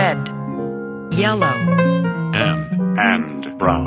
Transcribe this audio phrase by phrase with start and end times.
[0.00, 0.16] red,
[1.10, 1.44] yellow,
[2.32, 3.86] and, and brown,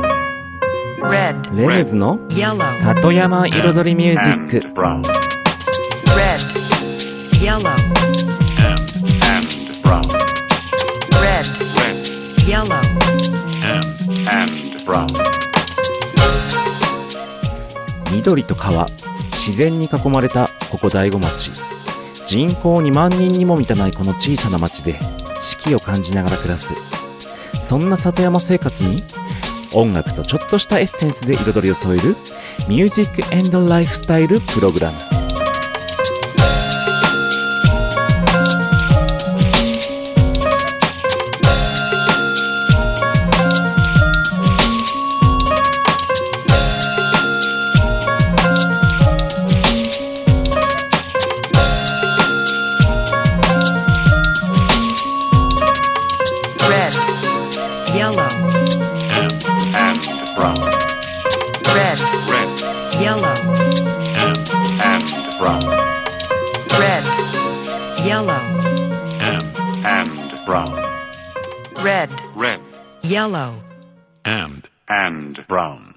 [1.02, 5.02] red, レムズの yellow, 里山彩りミュージック and brown,
[6.16, 6.40] red,
[7.42, 7.72] yellow,
[8.62, 8.78] and,
[9.26, 9.48] and
[9.82, 10.04] brown,
[11.20, 11.48] red,
[11.82, 11.98] red,
[12.48, 12.80] yellow,
[13.66, 13.82] and,
[14.30, 15.08] and brown,
[18.12, 18.88] 緑と川
[19.32, 21.50] 自然に囲まれたここ大子町
[22.28, 25.00] 人口2万人にも満たないこの小さな町で
[25.44, 26.74] 四季を感じながら暮らす。
[27.60, 29.04] そんな里山生活に
[29.74, 32.16] 音楽とちょっとしたエッセンスで彩りを添える
[32.68, 35.13] ミュージックエンドライフスタイルプログラム。
[73.44, 73.62] Yellow.
[74.26, 75.96] and, and brown.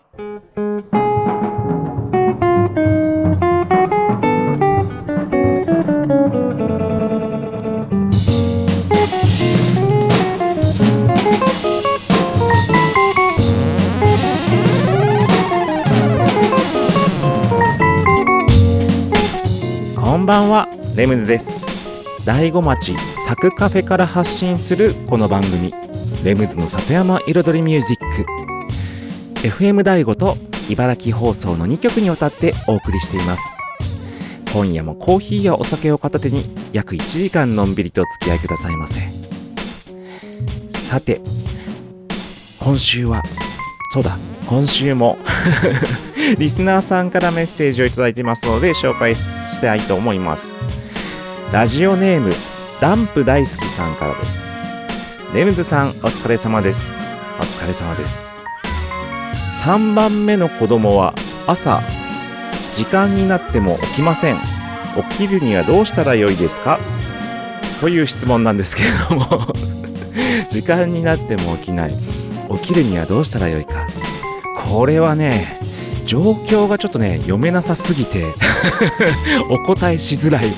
[19.95, 21.61] こんばんはレムズです
[22.25, 25.73] 大子町サクカフェから発信するこの番組
[26.25, 29.47] レムズの里山彩りミュージック。
[29.49, 30.37] FM 大子と
[30.69, 33.59] 茨城放送の2曲にわたってお送りしています。
[34.53, 39.01] 今夜もコーヒーやお酒を片手に約1時間のんびりとお付き合いくださいませ。
[40.71, 41.21] さて
[42.61, 43.23] 今週は
[43.91, 45.19] そうだ今週も
[46.39, 50.57] リスナーさんからメッセージをいただいてますので紹介したいと思います。
[51.53, 52.35] ラジオネーム
[52.81, 54.56] ダンプ大好きさんからです。
[55.37, 56.95] レムズさんお疲れ様です。
[57.39, 58.35] お疲れ様です。
[59.63, 61.15] 3番目の子供は
[61.47, 61.83] 朝
[62.73, 64.39] 時間になっても起きません。
[65.11, 66.79] 起きるにはどうしたらよいですか？
[67.83, 69.47] という質問なんですけれども
[70.49, 71.91] 時間になっても起きない。
[72.63, 73.87] 起きるにはどうしたらよいか？
[74.71, 75.61] これはね
[76.07, 78.25] 状況がちょっとね読めなさすぎて
[79.51, 80.55] お答えしづらい。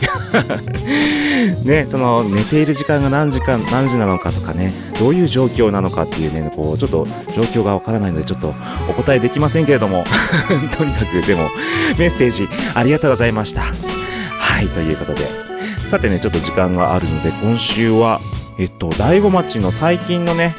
[1.64, 8.54] ねその寝ている時間が何時間何時なのかとかねどういう状況なのかっていうねこうちょっと状況がわからないのでちょっと
[8.88, 10.04] お答えできませんけれども
[10.76, 11.50] とにかくでも
[11.98, 13.62] メッセージありがとうございました。
[13.62, 15.48] はいということで。
[15.86, 18.20] さてねちょっと時間があるので今週は
[18.58, 20.54] えっと大子町の最近のね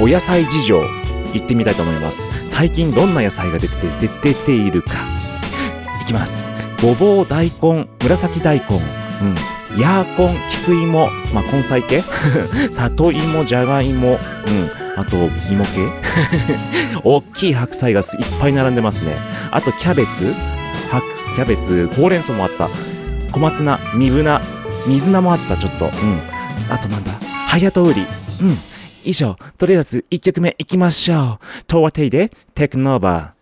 [0.00, 0.82] お野菜事情
[1.32, 2.24] 行ってみたいと思います。
[2.44, 4.90] 最近どんな野菜が出てて出ているか。
[6.02, 6.44] いきます。
[6.82, 8.76] ごぼう大根紫大根。
[8.76, 9.55] うん。
[9.78, 12.02] ヤーコン菊芋まあ根菜系？
[12.70, 14.70] 里芋じゃがいもうん。
[14.96, 15.16] あと
[15.50, 15.86] 芋系？
[17.04, 19.16] 大きい白菜がすいっぱい並んでますね。
[19.50, 20.32] あとキャベツ？
[20.90, 21.02] 白
[21.34, 22.70] キャベツほうれん草もあった。
[23.32, 24.40] 小松菜みぶな
[24.86, 25.86] 水菜もあったちょっと。
[25.86, 26.20] うん。
[26.70, 27.12] あとなんだ？
[27.46, 28.06] ハヤトウリ
[28.40, 28.58] うん。
[29.04, 31.64] 以上、とりあえず1曲目いきましょう。
[31.66, 33.35] トワテイでテクノーバー。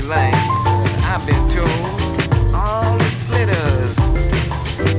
[0.00, 2.54] I've been told.
[2.54, 3.96] All the glitters.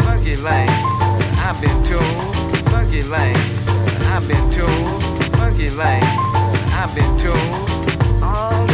[0.04, 2.36] Funky I've been told.
[2.70, 5.04] Funky I've been told.
[5.38, 8.24] Funky I've been told.
[8.24, 8.68] All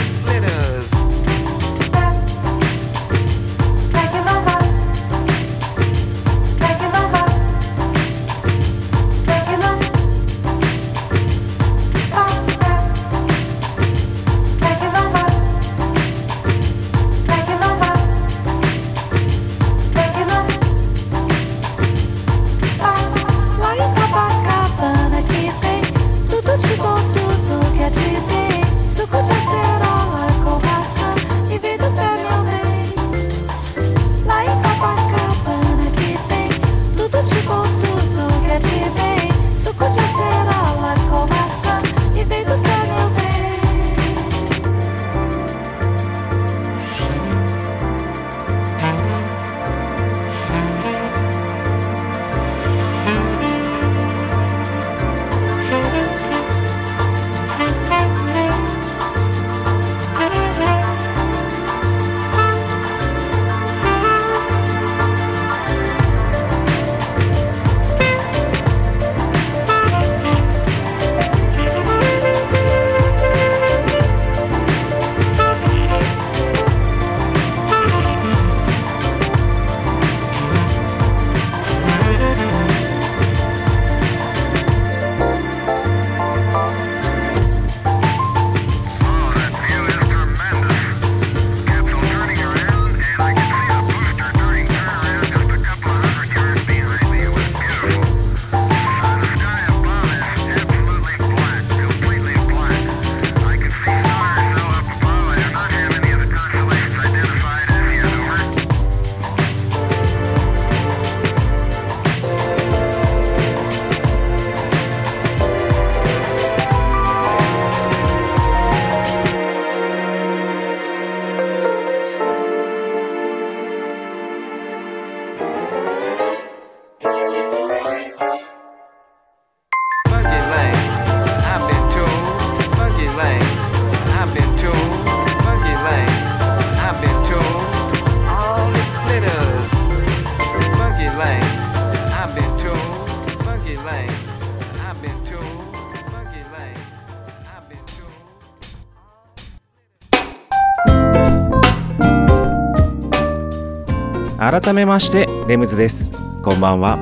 [154.46, 156.12] 改めましてレムズです。
[156.44, 157.00] こんばんは。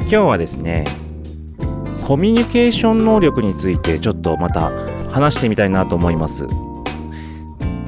[0.00, 0.84] 今日はですね
[2.04, 4.72] コミュニケーション能力についてちょっとまた
[5.12, 6.48] 話してみたいなと思います。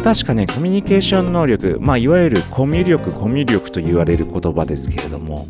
[0.05, 5.49] 確かねコミュニケーション能力まあいわゆるコミュ力コミュ力と言われる言葉ですけれども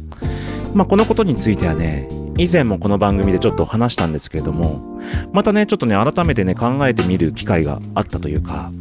[0.73, 4.99] まあこのことについてはね以前もこの番組でちょっと話したんですけれども
[5.33, 8.73] またねちょっとね改めてね考えてみる機会があったというか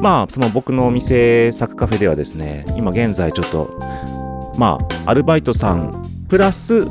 [0.00, 3.78] まあその僕のお店サクカフェではですね今現在ちょっと
[4.58, 6.86] まあアルバイトさんプラス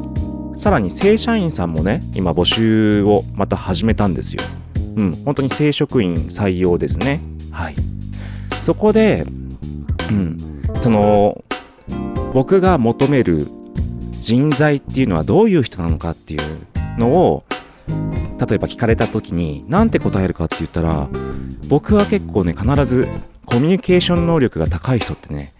[0.56, 4.44] さらに正社員さんもね今募集をまた始めたんですよ。
[4.96, 7.22] うん本当に正職員採用ですね。
[7.52, 7.76] はい。
[8.62, 9.26] そこで
[10.10, 10.38] うん
[10.80, 11.44] その
[12.34, 13.48] 僕が求める
[14.22, 17.44] 人材っていうのはどういう人なのかっていうのを
[17.88, 21.10] 例えば聞かれた時に何て答えるかって言ったら
[21.68, 23.08] 僕は結構ね必ず
[23.46, 25.54] コミュニケーション能力が高い人ってね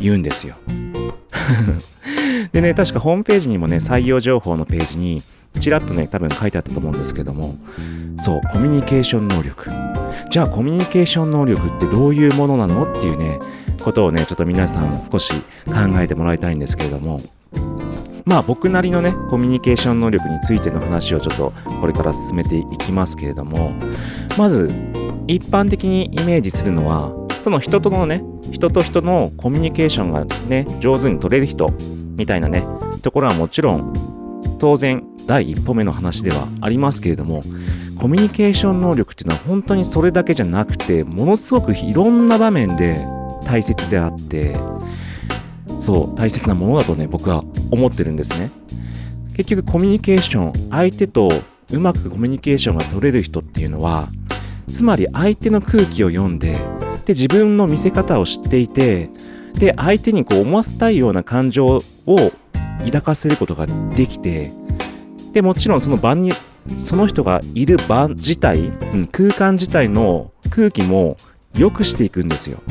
[0.00, 0.56] 言うんですよ。
[2.52, 5.22] でね確かホームページにもね採用情報のページに
[5.60, 7.56] ちらっとね多分書いてあったと思うんですけども
[8.18, 9.70] そうコミュニケーション能力。
[10.30, 13.38] じゃあコミュニケーション能力ってどういうものなのっていうね
[13.82, 15.32] ことをねちょっと皆さん少し
[15.66, 17.20] 考えてもらいたいんですけれども
[18.24, 23.72] まあ僕なりのねコミュニケーション能力についての話をちょっとこれから進めていきますけれども
[24.38, 24.70] まず
[25.26, 28.22] 一般的にイメージするのはその人とのね
[28.52, 31.72] 人と人のコミュニケーションがね上手に取れる人
[32.16, 32.64] みたいなね
[33.02, 33.92] ところはもちろん
[34.58, 37.42] 当然第一歩目の話ではありますけれども
[37.98, 43.00] コミュニケーション能力っていうのは本当にそれだけじゃなくてものすごくいろんな場面で
[43.44, 44.54] 大切であって
[45.80, 48.50] そう大切なものだとね僕は思ってるんですね。
[49.34, 51.30] 結局コミュニケーション相手と
[51.70, 54.08] うまくコミュニケーションが取れる人っていうのは
[54.70, 56.52] つまり相手の空気を読んで
[57.06, 59.08] で自分の見せ方を知っていて
[59.54, 61.82] で相手にこう思わせたいような感情を
[62.84, 64.52] 抱かせることができて
[65.32, 66.32] でもちろんその場に
[66.78, 71.16] その人がいる場自体、うん、空間自体の空気も
[71.56, 72.62] 良くしていくんですよ。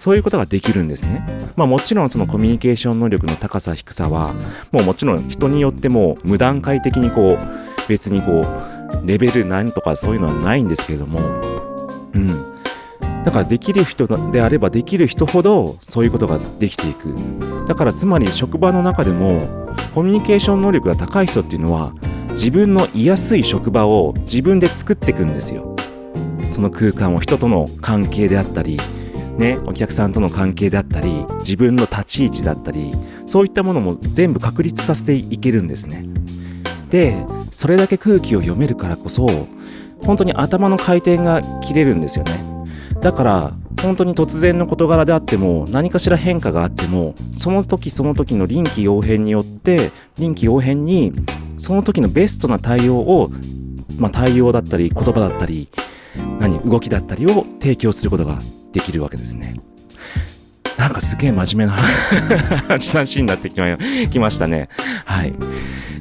[0.00, 1.22] そういうことができるんですね。
[1.56, 4.32] まあもちろんそのコミュニケーション能力の高さ低さは、
[4.72, 7.38] もうもちろん人によっても無段階的にこう、
[7.86, 11.20] 別にこう、レベル何とかそういうのはないんですけれども、
[12.14, 12.26] うん。
[13.24, 17.14] だからできる人であればできる人ほどそういうことができていく。
[17.66, 21.92] だからつまり職場の中でもコミュニケーション能力が高い人っていうのは
[22.30, 25.76] 自分の居やすい職場を自分で作っていくんですよ。
[26.52, 28.78] その空間を人との関係であったり、
[29.40, 32.92] ね、お客さんとの関係であったり自分の立ち位置だったり
[33.26, 36.04] そういったものも全部確立させていけるんですね。
[36.90, 37.16] で
[37.50, 39.26] それだけ空気を読めるからこそ
[40.02, 42.34] 本当に頭の回転が切れるんですよね。
[43.00, 51.14] だから本当に突然の事柄であっても何かしら変化があってもその時その時の臨機応変によって臨機応変に
[51.56, 53.30] その時のベストな対応を、
[53.98, 55.68] まあ、対応だったり言葉だったり
[56.38, 58.38] 何動きだったりを提供することが
[58.72, 59.56] できるわけですね。
[60.78, 61.78] なんかすげえ真面目な
[62.80, 64.68] 話になってきましたね。
[65.04, 65.34] はい。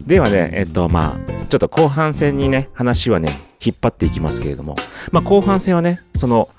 [0.08, 3.30] ではね、えっと、まあ、ちょっと後半戦にね、話はね、
[3.64, 4.76] 引っ張っていきますけれども、
[5.12, 6.50] まあ、後半戦はね、その、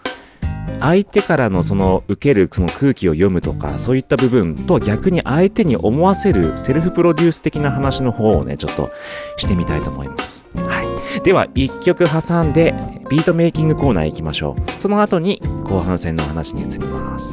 [0.78, 8.90] 相手からのその受けるその空気を読むとかそういった部分と逆に相手に思わせるセルフプロデュース的な話の方をねちょっと
[9.36, 10.44] してみたいと思います。
[10.54, 10.79] はい、
[11.24, 12.74] では1曲挟んで
[13.10, 14.70] ビートメイキングコーナー行きましょう。
[14.80, 17.32] その後に後半戦の話に移ります。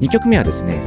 [0.00, 0.82] 2曲目はですね、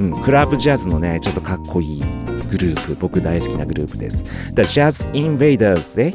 [0.00, 2.02] うん、クラブジャズのねちょっとかっこいい
[2.50, 4.24] グループ僕大好きなグループです。
[4.54, 6.14] The Jazz Invaders で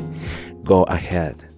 [0.64, 1.36] Go Ahead「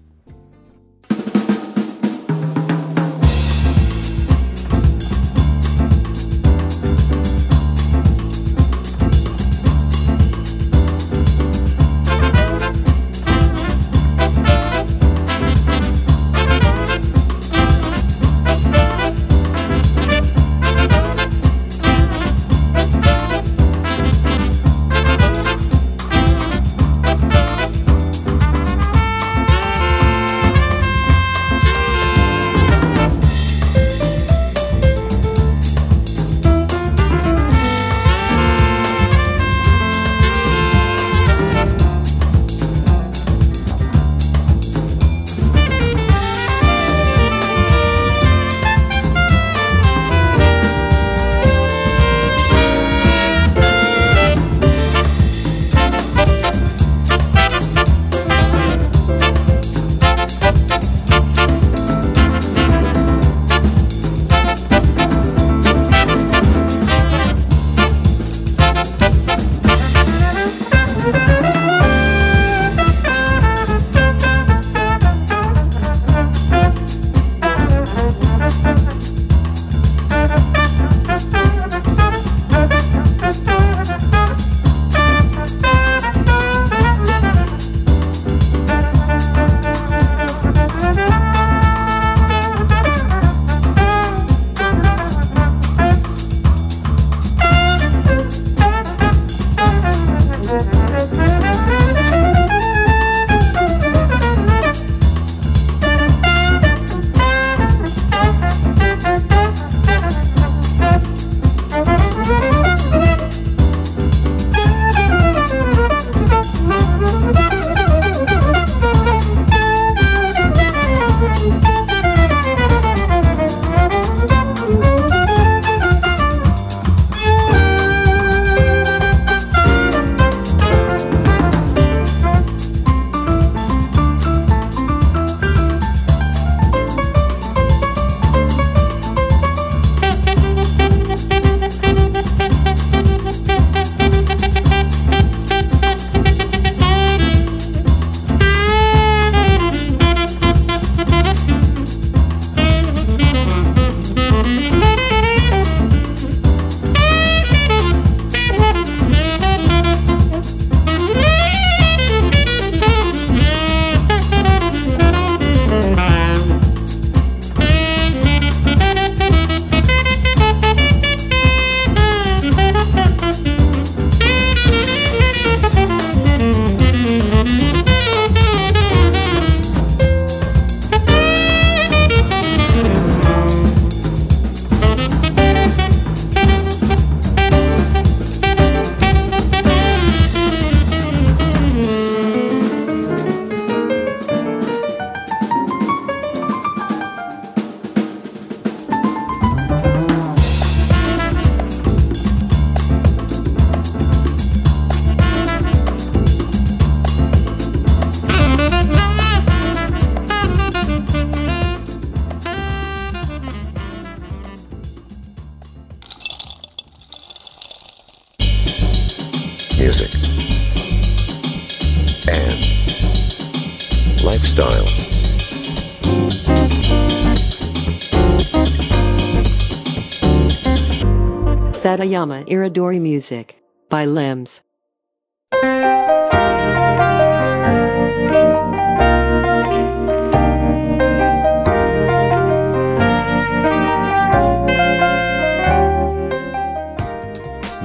[231.96, 233.56] Satayama Iridori Music
[233.90, 234.62] by Limbs.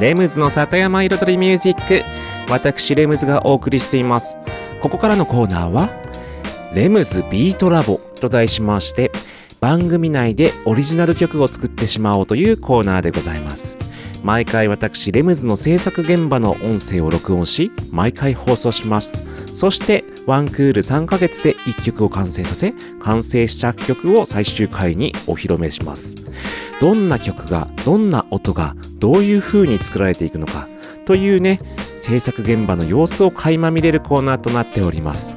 [0.01, 2.03] レムズの里山彩りミュージック
[2.51, 4.37] 私レムズがお送りしています
[4.81, 5.89] ここからのコーナーは
[6.75, 9.13] レムズビートラボと題しまして
[9.61, 13.77] 番組内でオリジナル曲を作ってしまおうというコーナーでございます
[14.23, 19.25] 毎回私レムズの制作現場の音声を録音し毎回放送します。
[19.55, 26.17] そしてワンクール3ヶ月で1曲を完成させ完成した曲を最終回にお披露目します。
[26.81, 30.69] どんな曲がどんな音がどういう風に作られていくのか
[31.05, 31.61] というね
[31.97, 35.37] 制作現場の様子を垣間見れるコーナーとなっております。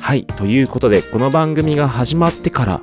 [0.00, 2.82] はいということでこの番組が始まってから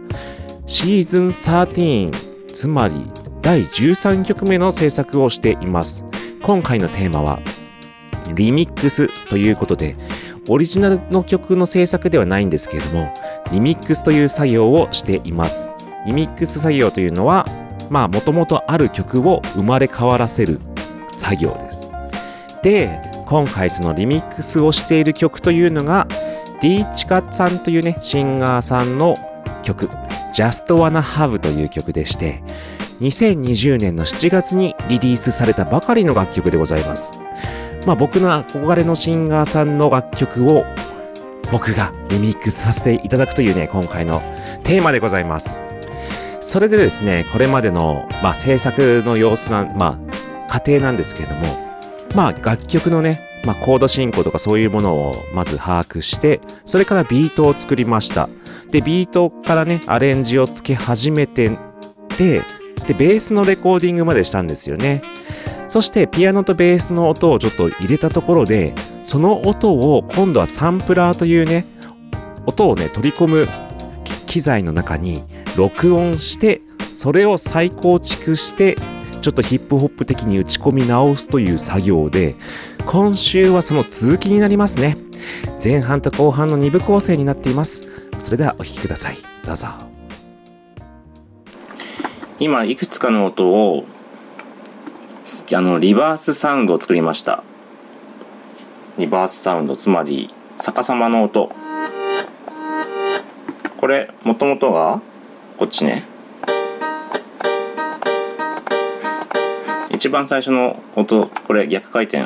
[0.66, 2.14] シーズン13
[2.48, 2.96] つまり
[3.42, 6.04] 第13曲目の制作をしています。
[6.44, 7.40] 今回のテーマは
[8.36, 9.96] リミックスということで
[10.48, 13.14] オリジナルの曲の制作ではないんですけれども
[13.52, 15.70] リミックスという作業をしています。
[16.06, 17.46] リミックス作業というのは
[17.90, 20.60] まあもともとある曲を生まれ変わらせる
[21.12, 21.92] 作業です。
[22.62, 26.08] で今回そのリミックスをしている曲というのが
[26.62, 29.16] D チカさんというねシンガーさんの
[29.64, 29.88] 曲
[30.34, 32.42] Just Wanna Have という曲でして
[33.02, 37.20] 2020年の7月にリリースされたばかりの楽曲でございます
[37.86, 40.66] まあ僕の憧れのシンガーさんの楽曲を
[41.52, 44.22] 僕がリミックスさせていただくというね今回の
[44.64, 45.60] テーマでございます
[46.42, 50.00] それでですねこれまでの、まあ、制作の様子な、ま
[50.48, 51.58] あ、過程なんですけれども
[52.16, 58.30] まあ楽曲のねまあ、コード進行とかそういうものをまず把握して、それからビートを作りました。
[58.70, 61.58] で、ビートからね、アレンジをつけ始めて、
[62.18, 62.44] で、
[62.88, 65.02] で、ベースのレコーディングまでしたんですよね。
[65.68, 71.66] そして、ピアノとベースの音をちょっと入れたところで、その音を今度はサンプラーというね、
[72.46, 73.48] 音をね、取り込む
[74.26, 75.24] 機材の中に
[75.56, 76.62] 録音して、
[76.94, 78.78] それを再構築して、
[79.22, 82.36] ちょっとヒップホップ的に打ち込み直すという作業で、
[82.86, 84.98] 今週はその続きになりますね。
[85.64, 87.88] 前半と後半の2部構成になっています。
[88.18, 89.18] それではお聴きください。
[89.46, 89.89] どうぞ。
[92.42, 93.84] 今、いくつかの音を、
[95.54, 97.44] あの、リバースサウンドを作りました。
[98.98, 101.52] リバースサウンド、つまり、逆さまの音。
[103.78, 105.02] これ、もともとが、
[105.58, 106.06] こっちね。
[109.90, 112.24] 一番最初の音、これ逆回転。
[112.24, 112.26] っ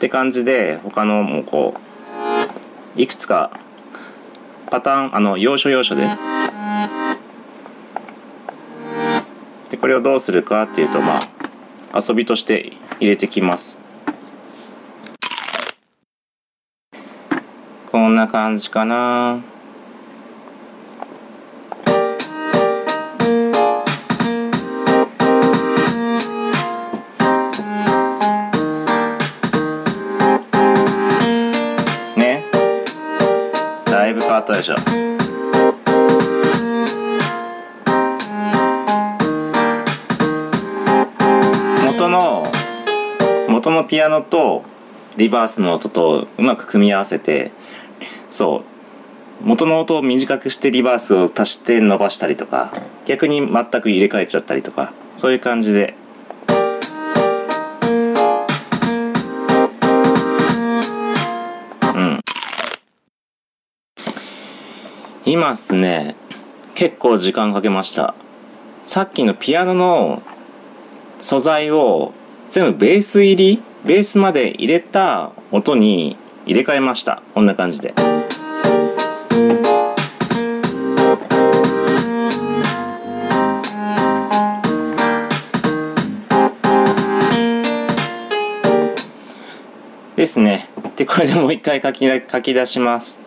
[0.00, 1.74] て感じで、他のもこ
[2.96, 3.50] う、いくつか
[4.70, 6.37] パターン、あの、要所要所で。
[9.80, 11.20] これをどうするかっていうと、ま
[11.92, 13.78] あ、遊びとして入れてきます。
[17.90, 19.40] こんな感じかな。
[45.18, 47.50] リバースの音とうまく組み合わせて
[48.30, 48.64] そ
[49.42, 52.72] う元の音を短くしてリバースを足して伸ばしたりとか
[53.04, 55.94] 逆に全く入れ替えちゃったりとかそういう感じで。
[61.94, 62.20] うん。
[65.24, 66.14] 今っすね
[66.76, 68.14] 結構時間かけました。
[68.84, 70.22] さっきのピアノの
[71.18, 72.12] 素材を
[72.48, 77.22] 全部ベース入りベースまで入れた音に入れ替えました。
[77.32, 77.94] こんな感じで。
[90.16, 90.68] ですね。
[90.96, 93.22] でこれでもう一回書き書き出します。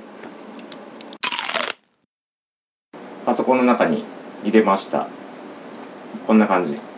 [3.26, 4.06] パソコンの中に
[4.44, 5.08] 入れました。
[6.28, 6.91] こんな感じ。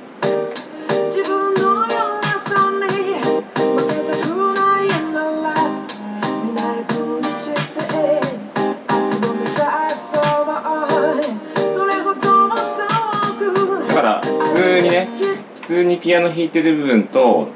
[15.64, 17.48] 通にピアノ弾いてる部分と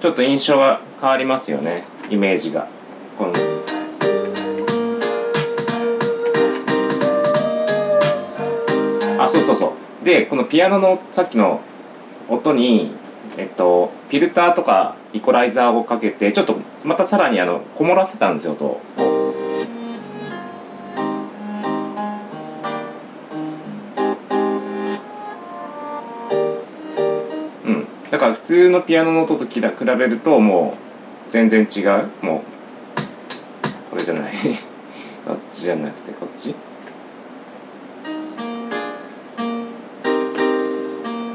[0.00, 1.84] ちょっと印象が変わりますよね。
[2.08, 2.68] イメージが。
[3.18, 3.32] この。
[9.18, 10.04] あそうそうそう。
[10.04, 11.60] でこのピアノのさっきの
[12.28, 12.92] 音に
[13.36, 18.80] えっとフィルターとかイコライザーをかけてちょっとまたさらにあのこもらせたんですよ音を。
[28.16, 30.78] だから普通のピアノの音と比べるとも
[31.28, 32.08] う全然違う。
[32.24, 32.40] もう
[33.90, 34.32] これじゃない。
[35.28, 36.54] こっちじゃなくてこっち。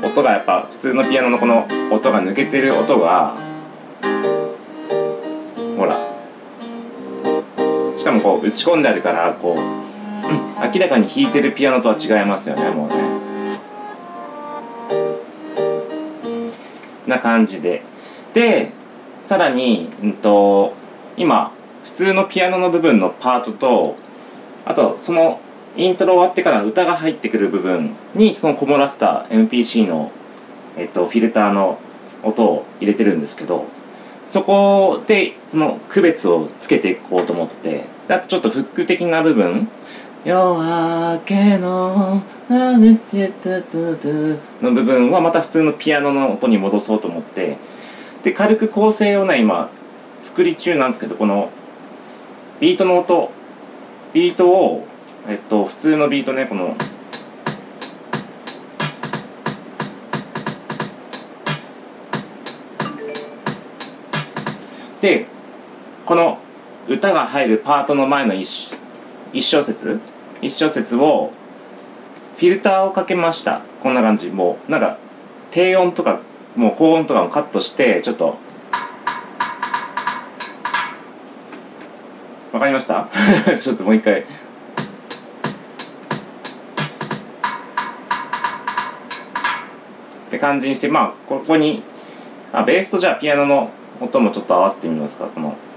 [0.04, 3.36] 音がやっぱ普通のピアノのこの音が抜けてる音が
[5.78, 6.00] ほら。
[7.96, 9.60] しかもこう打ち込んであるからこう、
[10.76, 13.11] 明らかに弾いてるピアノとは違いますよねもうね。
[17.12, 17.84] な感じで。
[18.34, 18.72] で
[19.24, 20.74] さらに、うん、と
[21.16, 21.52] 今
[21.84, 23.96] 普通のピアノの部分のパートと
[24.66, 25.40] あとその
[25.78, 30.12] イントロ終わってから歌が入ってくる部分にそのこもらせた MPC の、
[30.78, 31.80] えっと、フィルターの
[32.24, 33.66] 音を入れてるんですけど
[34.28, 39.70] そこでその区別をつけていこうと思ってあとちょっとフック的な部分
[40.24, 47.58] 夜明けのあねてたたの部分はまた普通のピアノの音に戻そうと思って
[48.24, 49.72] で軽く構成をね今
[50.22, 51.50] 作り中なんですけどこの
[52.60, 53.32] ビートの音
[54.14, 54.86] ビートを
[55.28, 56.76] えっと普通のビートねこの
[65.02, 65.26] で
[66.06, 66.38] この
[66.88, 68.70] 歌が入るパートの前の一
[69.34, 70.00] 一小節？
[70.42, 71.32] 一小節を
[72.38, 73.62] フィルターをかけました。
[73.84, 74.28] こんな感じ。
[74.30, 74.98] もうなんか
[75.52, 76.20] 低音とか
[76.56, 78.38] もう高音とかもカットしてちょっと。
[82.52, 83.08] わかりました？
[83.58, 84.22] ちょっともう一回。
[84.22, 84.24] っ
[90.32, 91.84] て感じにしてまあここに
[92.54, 95.26] あベースとじゃあピアノの音もちょっと合わせてみますか。
[95.28, 95.56] この「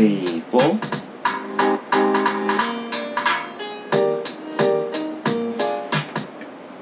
[0.00, 0.76] 3 4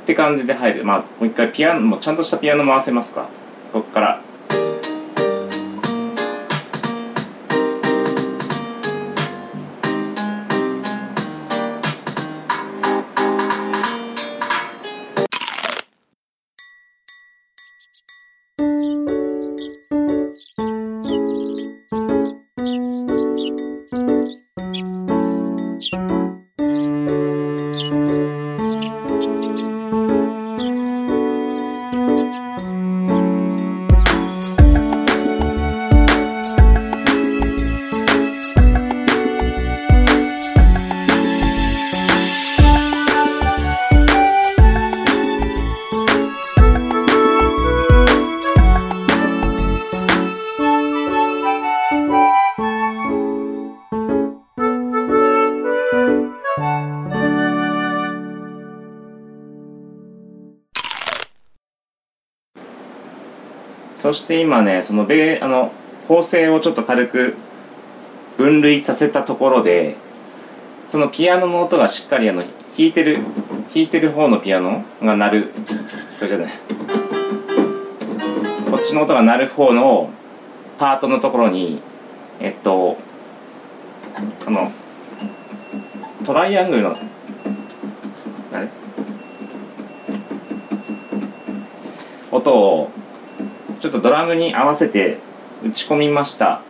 [0.02, 0.84] って感じで入る。
[0.84, 3.28] まあもう一回ピアノもちゃんとしたピアノ回せますか。
[3.72, 4.27] ここから。
[64.08, 65.70] そして今ねそのベあの
[66.08, 67.34] 構成をちょっと軽く
[68.38, 69.96] 分類させたところで
[70.86, 75.52] そのピアノの音がしっかりあの弾いてる弾いてる方のピアノが鳴る
[78.70, 80.08] こっちの音が鳴る方の
[80.78, 81.82] パートのところに
[82.40, 82.96] えっと
[84.46, 84.72] あの
[86.24, 86.96] トライアングルの
[88.54, 88.70] あれ？
[92.32, 92.90] 音を
[93.80, 95.18] ちょっとドラムに合わせて
[95.64, 96.62] 打ち込みました。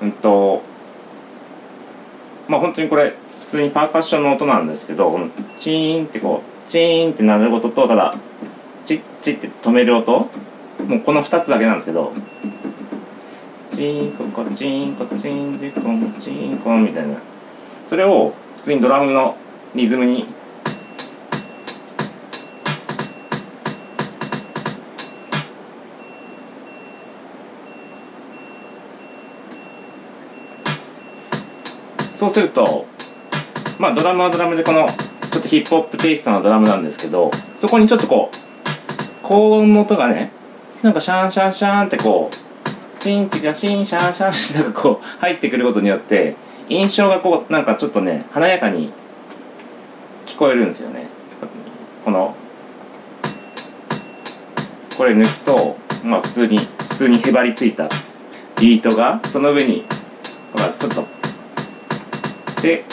[0.00, 0.62] うんと
[2.48, 5.28] まあ本当にこれ普通にパーカッションの音なんですけどこの
[5.60, 8.16] チーンってこうチーンって鳴る音とただ
[8.84, 10.28] チッチッって止める音。
[10.86, 12.12] もうこの2つだけなんですけど
[13.72, 17.14] チーンココチーンコチーンジコンチーンコンみたいな。
[17.86, 19.36] それを普通にドラムの
[19.74, 20.26] リズムに
[32.22, 32.86] そうすると
[33.80, 34.86] まあドラムはドラムでこの
[35.32, 38.36] ちょっとヒップホップテイストのドラムなんですけどそこにちょっとこう
[39.24, 40.30] 高音の音がね
[40.84, 46.36] なんかシャンシャンシャンってこうチンチがシンシャンシャンシャンってこう入ってくることによって
[46.68, 48.92] 印象がこうなんかちょっとね華やかに
[50.24, 51.08] 聞こえるんですよね。
[52.04, 52.36] この
[54.96, 57.88] これ抜くとまあ普通に普通にへばりついた
[58.60, 59.84] ビートがその上に
[60.52, 61.11] ほらちょっと
[62.62, 62.84] で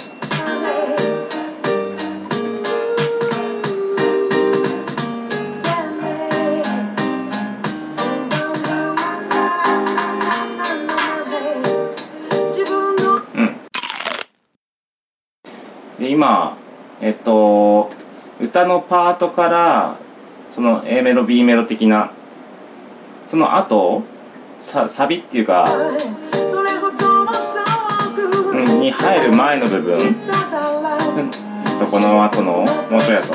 [13.36, 13.56] うん。
[16.00, 16.58] で今
[17.00, 17.92] えっと
[18.42, 20.00] 歌のパートから
[20.52, 22.12] その A メロ B メロ的な
[23.28, 24.02] その後
[24.62, 25.66] さサビっていうか、
[28.80, 30.16] に入る前の部分、うん、
[31.80, 32.54] とこの後の
[32.90, 33.34] もうちょいやと、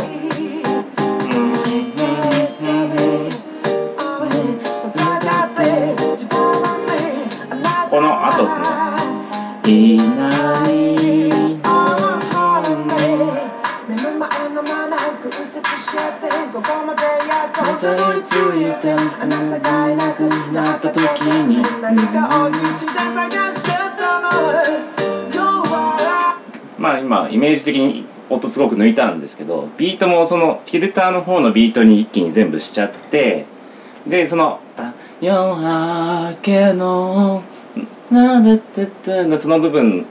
[7.91, 8.67] この後ですね
[9.71, 11.15] 「いない。
[17.85, 20.21] たどり着いてあなたがいなく
[20.53, 21.63] なった時に。
[21.83, 24.94] 何かを必死で探してたの
[26.85, 33.47] まあ今イメージ的に音すごく抜いたんですけどビートもそのフィルターの方のビートに一気に全部しちゃって
[34.07, 34.61] でその
[35.23, 37.43] 「夜明けの
[38.11, 40.05] なでてて」のその部分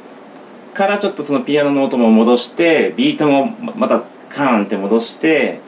[0.73, 5.59] からちょっとそのピアノの音も戻してビートもまたカーンって戻して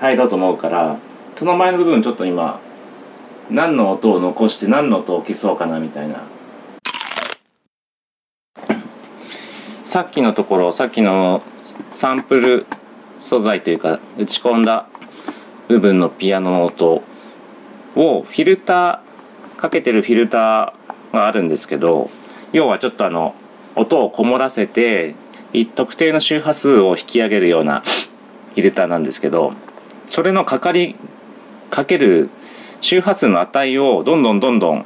[0.00, 0.96] 入ろうと思うから
[1.34, 2.60] その前の部分ちょっと今
[3.50, 6.22] 何の音を残して何の音を消そうかなみたいな
[9.86, 11.44] さっきのところさっきの
[11.90, 12.66] サンプル
[13.20, 14.88] 素材というか打ち込んだ
[15.68, 17.04] 部分のピアノの音
[17.94, 22.10] をフィルターかけてるフィルターがあるんですけど
[22.52, 23.36] 要はちょっとあの
[23.76, 25.14] 音をこもらせて
[25.76, 29.52] 特定の周波数を引き上げるようなフィルターなんですけど
[30.10, 30.96] それのかかり
[31.70, 32.28] かける
[32.80, 34.84] 周波数の値をどんどんどんどん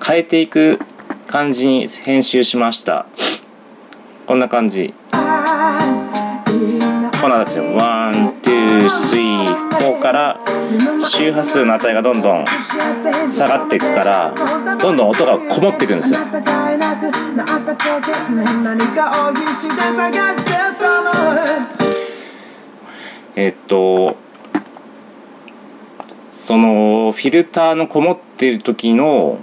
[0.00, 0.78] 変えていく
[1.26, 3.06] 感じに編集しました。
[4.30, 4.94] こんな感じ。
[5.10, 5.20] こん
[7.30, 10.38] なんですよ one、two、three、four から
[11.02, 12.44] 周波数の値がどんどん
[13.26, 14.32] 下がっていくから
[14.80, 16.20] どんどん音がこもっていくんですよ。
[23.34, 24.16] えっと
[26.30, 29.40] そのフィルターのこもっている時の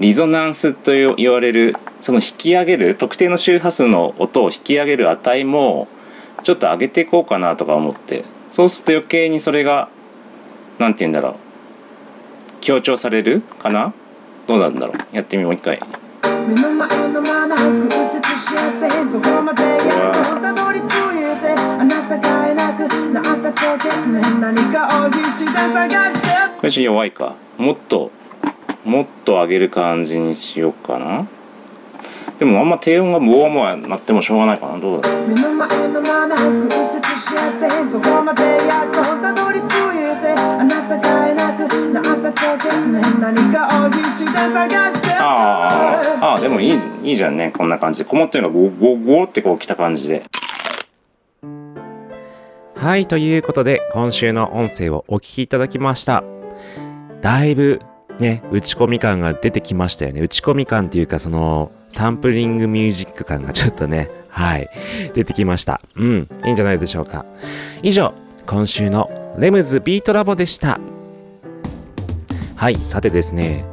[0.00, 5.88] リゾナンスと言われるその引き上げる特定の周波数の音を引き上げる値も
[6.42, 9.90] ちょっと上げていこうかなとか思ってそうすると余計にそれが
[10.78, 11.34] 何て言うんだろう。
[12.62, 13.92] 強調されるかな？
[14.46, 15.16] どうなんだろう？
[15.16, 15.78] やってみもう一回。
[16.48, 20.88] 目の前のまま屈折してどこまでやっとたどり着い
[21.42, 26.28] てあなたがいなくなった時ね何かを必死で探して。
[26.58, 27.36] これちょっと弱いか。
[27.58, 28.10] もっと
[28.84, 31.26] もっと上げる感じにしようかな。
[32.38, 34.78] でもあんま低音がムワムワなってもしょうがないかな。
[34.78, 35.28] どうだろう。
[35.28, 36.44] 目の前のまま屈
[36.96, 39.66] 折してどこまでやっとたどり着い
[40.22, 41.60] てあなたがいなく
[41.92, 45.08] なった時ね何かを必死で探して。
[45.18, 47.52] あーあーでもいいいいじゃんね。
[47.54, 48.08] こんな感じで。
[48.08, 50.22] こもってるのがゴゴゴってこう来た感じで。
[52.74, 56.24] はいということで今週の音声をお聞きいただきました。
[57.20, 57.82] だいぶ
[58.20, 60.20] ね打ち込み感が出てきましたよね。
[60.20, 64.70] 打ち込み感っていうかそのサンプリングミュージック感がちょっとねはい
[65.14, 65.80] 出てきました。
[65.96, 67.24] うんいいんじゃないでしょうか。
[67.82, 68.14] 以上
[68.46, 70.78] 今週のレムズビートラボでした。
[72.56, 73.64] はいさてですね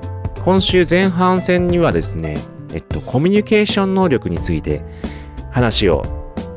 [0.43, 2.37] 今週前半戦にはですね
[2.73, 4.81] えっとコミュニケーション能力について
[5.51, 6.03] 話を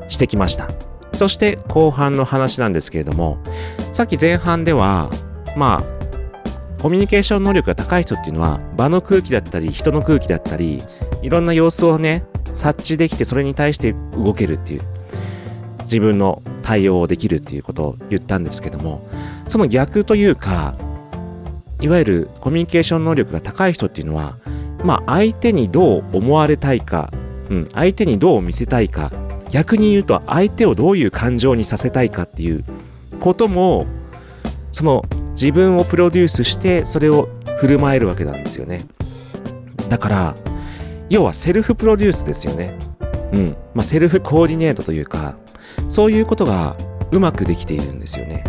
[0.08, 0.68] してきました。
[1.12, 3.38] そして後半の話なんですけれども
[3.90, 5.10] さっき前半では
[5.56, 5.99] まあ
[6.80, 10.82] コミュニケーション能力が高い人っていうのは場の空気だったり人の空気だったり
[11.22, 14.82] いろんな様子をね察知できてそれに対して動けるっていう
[15.82, 19.06] 自分の対応をできるっていうことを言ったんですけども
[19.46, 20.74] その逆というか
[21.80, 24.36] いわゆるコミュニケーション能力が高い人っていうのは
[24.82, 27.10] まあ相手にどう思われたいか、
[27.50, 29.12] うん、相手にどう見せたいか
[29.50, 32.64] 逆に言うと相手をどういう感情にさせたいかっていう
[33.20, 33.86] ことも
[34.72, 38.82] その自分をプロデュースしてそれを振る舞えるわけなんですよね。
[39.88, 40.34] だから
[41.08, 42.78] 要はセルフプロデュースですよね。
[43.32, 43.56] うん。
[43.74, 45.36] まあセルフコーディネートというか
[45.88, 46.76] そういうことが
[47.12, 48.44] うまくできているんですよね。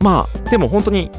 [0.00, 1.10] まあでも本当に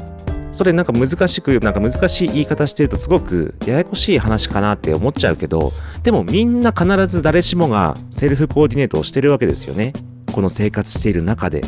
[0.52, 5.70] それなんか難しくなんか難しい言い方してるとすごくややこしい話かなって思っちゃうけど
[6.02, 9.92] でもみんな必ず誰しもがセルフコーディネートをしてるわけですよね。
[10.32, 11.62] この生活している中で。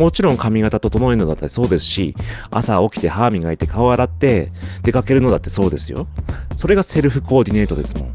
[0.00, 2.14] もちろん髪型整えるのだってそうですし
[2.50, 4.50] 朝起きて歯磨いて顔洗って
[4.82, 6.08] 出かけるのだってそうですよ
[6.56, 8.14] それがセルフコーディネートですもん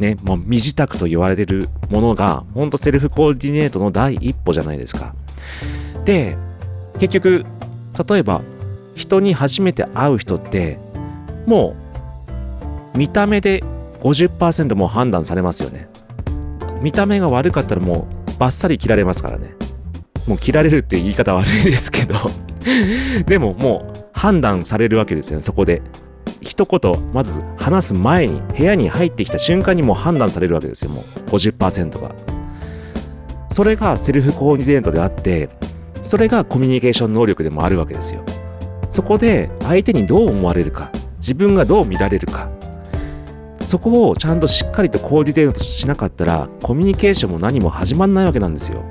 [0.00, 5.14] ね、もう身支度と言われるものが、ほんとセルフコーディネートの第一歩じゃないですか。
[6.04, 6.36] で、
[6.98, 7.44] 結局、
[8.08, 8.42] 例えば、
[8.94, 10.78] 人に初めて会う人って、
[11.46, 11.76] も
[12.94, 13.62] う、見た目で
[14.00, 15.88] 50%もう判断されますよね。
[16.80, 19.61] 見た目が悪かったらもう、バッサリ切られますからね。
[20.26, 22.14] もう切られるって言い方悪いですけど、
[23.26, 25.82] でももう判断されるわけですよね、そこで。
[26.40, 31.04] 一言まず話す前に部屋に入ってきた瞬間にもう判断されるわけですよもう。
[31.30, 32.14] 50%が。
[33.48, 35.50] それがセルフコーディネートであって
[36.02, 38.24] それがコミュニケーション能力でもあるわけですよ。
[38.88, 42.50] そこで相手にどう思われるか自分がどう見られるか。
[43.60, 48.84] そこをちゃんとしっかりとコーディネートしなかったらコミュニケーションも何も始まんないわけなんですよ。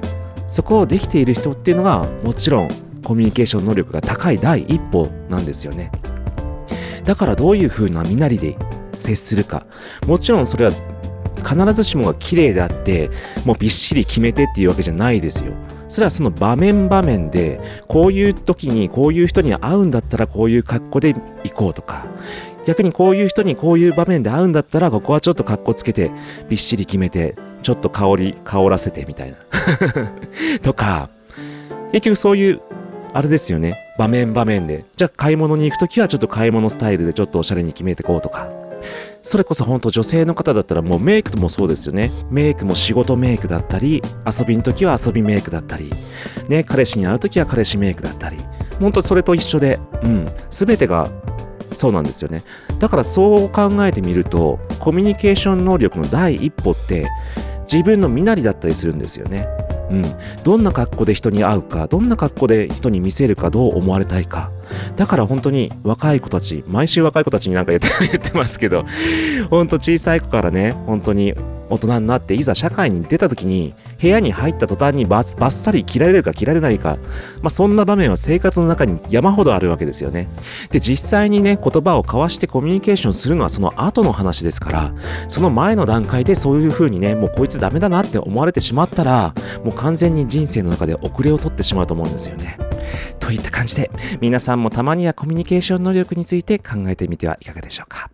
[0.51, 2.67] そこをできている人っていうのがもちろん
[3.05, 5.89] コミュニケーション能力が高い第一歩なんですよね。
[7.05, 8.57] だからどういう風な身なりで
[8.93, 9.65] 接するか。
[10.07, 10.71] もちろんそれは
[11.37, 13.09] 必ずしもが綺麗であって
[13.45, 15.53] もうびっしり決めてっていうわけじゃないですよ。
[15.87, 21.13] それはその場面場面でこういう時にこういう人に会うんだったらこういう格好で
[21.45, 22.07] 行こうとか。
[22.65, 26.11] 逆にこういう人にこういう場面で会うんだったらここはちょっと格好つけて
[26.49, 29.37] びっしり決めてちょっと香り香らせてみたいな。
[30.61, 31.09] とか
[31.91, 32.61] 結局そういう
[33.13, 33.77] あれですよね。
[33.97, 34.85] 場面場面で。
[34.95, 38.49] じゃあ買い物に行くときはちょっと買い物スタイルでちょっとおしゃれに決めてこうとか。
[39.23, 42.09] それこそ本当女性の方だったらもうメイクもそうですよね。
[42.31, 45.91] メイクも仕事メイクだったり遊びの時は遊びメイクだったり。
[46.47, 48.37] ね彼氏に会う時は彼氏メイクだったり。
[48.79, 50.27] 本当それと一緒でうん。
[50.49, 51.07] 全てが
[51.73, 52.43] そうなんですよね。
[52.79, 57.07] だからそう考えてみるとコミュニケーション能力の第一歩って
[57.71, 59.47] 自分の身なりだったりするんですよね。
[59.89, 60.03] うん、
[60.43, 64.51] どんな格好で人に会うかどんな格好で人に見せるかどう思われたいか。
[64.95, 68.85] だから本当に若い子たち毎週若い子たちになんか言って 言ってますけど
[69.49, 71.33] 本当小さい子からね本当に
[71.69, 76.97] 大人になっていざ社会に出た時に部屋に入った途端にバッサリ切られるか切られないか、
[77.41, 80.27] まあ、そんな場面は生活の中に山ほどあるわけですよね。
[80.71, 84.93] で実際にね言葉を交わしてコミュニケーションするのはその後の話ですから
[85.27, 92.57] その前の段階でそういう風にねもうこいつダメだなって思われてしまったらもう完全に人生の中で遅れを取ってしまうと思うんですよね。
[93.19, 98.09] といった感じで皆さんもたまにはコミュニケーション能力について考えてみてはいかがでしょうか。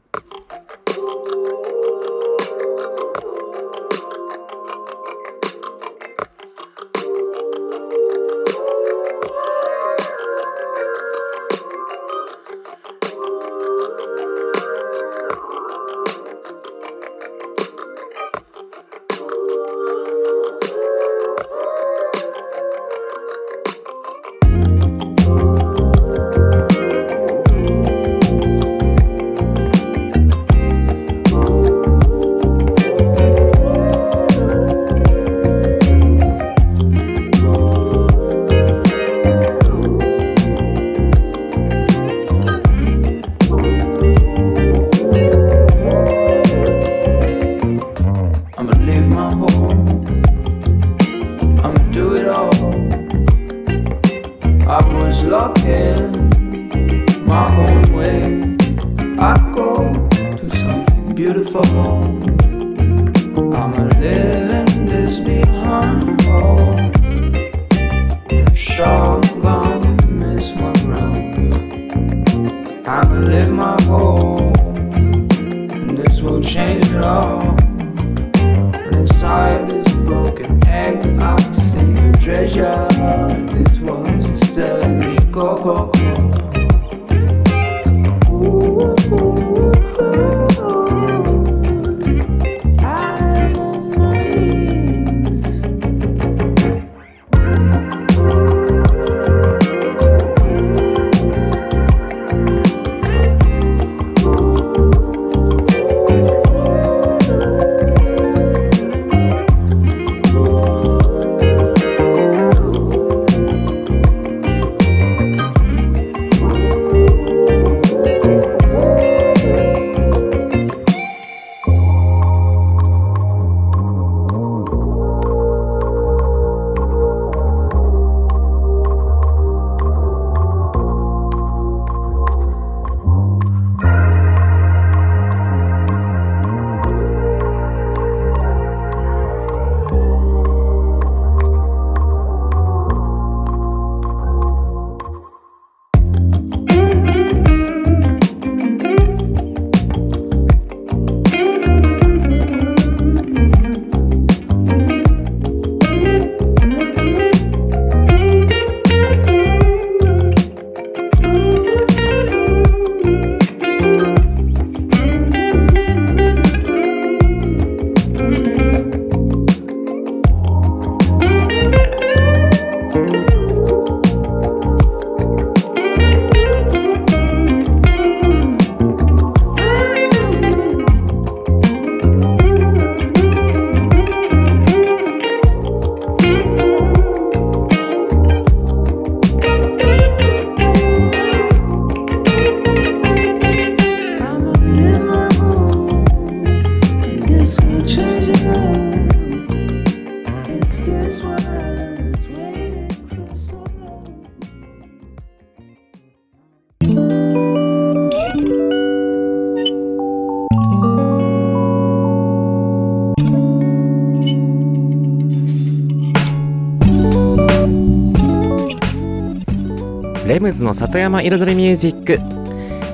[220.38, 222.20] レムズの里山彩りミュージック。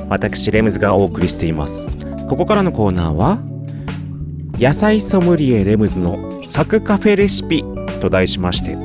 [0.07, 1.89] 私レムズがお送りしています。
[2.29, 3.37] ここからのコーナーは
[4.53, 7.65] 野菜ソムリエレムズのサクカフェレシピ
[7.99, 8.77] と題しまして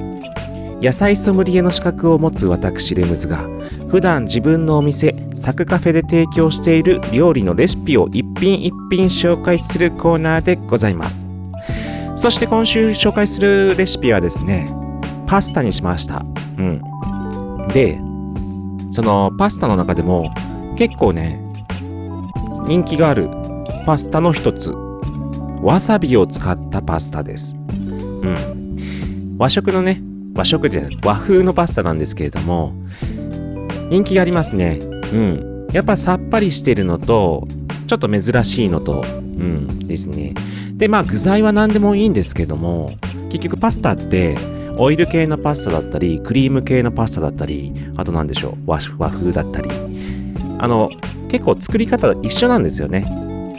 [0.83, 3.49] 野菜ソムリエの資格を持つ私レムズが
[3.91, 11.27] 普段自分のお店サクカフェで提供している料理のレシピを一品一品紹介するコーナーでございます。
[12.17, 14.69] そして今週紹介するレシピはですね
[15.29, 16.25] パスタにしました。
[16.59, 16.83] うん。
[17.69, 18.08] で
[18.99, 20.35] そのパスタの中でも
[20.77, 21.41] 結構ね
[22.67, 23.29] 人気がある
[23.87, 24.73] パスタの一つ
[25.63, 27.57] わさびを使ったパスタです。
[27.57, 27.61] う
[28.27, 28.77] ん。
[29.39, 30.03] 和食のね
[30.35, 32.73] 和食じゃない和風のパスタなんですけれども
[33.89, 34.81] 人気がありますね。
[34.81, 35.69] うん。
[35.73, 37.47] やっぱさっぱりしてるのと
[37.87, 40.35] ちょっと珍しいのとうんですね。
[40.73, 42.91] でまあ具材は何でもいいんですけども
[43.31, 44.37] 結局パスタって
[44.79, 49.71] オイル系のパスタだったりクリーム系のパスタだったりあと何でしょう和風だったり。
[50.61, 50.91] あの
[51.29, 53.05] 結構作り方一緒なんですよね。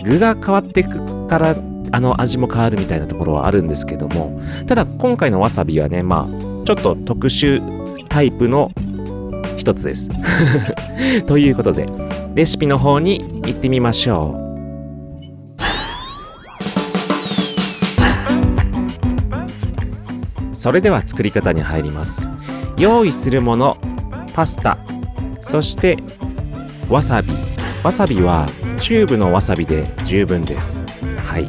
[0.03, 1.55] 具が変わってくから
[1.91, 4.39] あの味も変わるみたいなところはあるんですけども。
[4.67, 7.61] ただ今回のわさびはねまあちょっと特殊
[8.07, 8.71] タイプの
[9.57, 10.09] 一つです。
[11.27, 11.85] ということで
[12.35, 14.48] レシピの方に行ってみましょう。
[20.59, 22.29] それでは作り方に入ります。
[22.77, 23.77] 用意するもの
[24.35, 24.77] パスタ
[25.39, 25.97] そして
[26.89, 27.29] わさび。
[27.81, 30.83] わさびはチューブのわさびで十分です。
[31.25, 31.47] はい。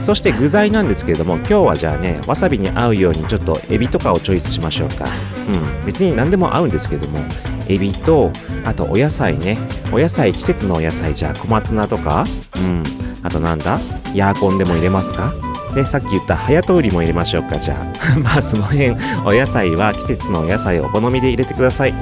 [0.00, 5.06] そして具材なんですけれども今日はじゃあねわさびに合うようにちょっとエビとかをチョイスしましょうか。
[5.48, 5.84] うん。
[5.84, 7.18] 別に何でも合うんですけども
[7.66, 8.30] エビと
[8.64, 9.58] あとお野菜ね。
[9.92, 12.24] お野菜季節のお野菜じゃあ小松菜とか。
[12.58, 12.84] うん。
[13.24, 13.80] あとなんだ？
[14.14, 15.34] ヤーコンでも入れますか？
[15.76, 17.58] でさっき言ったハヤトウリも入れましょうか。
[17.58, 17.94] じゃあ。
[18.18, 18.92] まあその辺
[19.26, 21.94] お野菜は季節のお野菜をお好みで入れてください。